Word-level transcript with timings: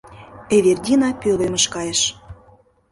Эвердина 0.55 1.09
пӧлемыш 1.21 1.65
кайыш. 1.73 2.01